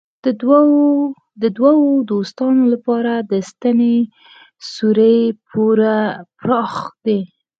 [1.41, 1.79] د دوو
[2.11, 3.95] دوستانو لپاره د ستنې
[4.71, 5.97] سوری پوره
[6.39, 6.73] پراخ
[7.05, 7.19] دی.